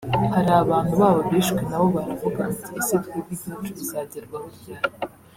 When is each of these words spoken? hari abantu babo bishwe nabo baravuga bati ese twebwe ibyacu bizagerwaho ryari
hari 0.35 0.51
abantu 0.63 0.93
babo 1.01 1.19
bishwe 1.31 1.59
nabo 1.69 1.87
baravuga 1.95 2.39
bati 2.49 2.71
ese 2.79 2.95
twebwe 3.03 3.33
ibyacu 3.33 3.71
bizagerwaho 3.79 4.47
ryari 4.57 4.89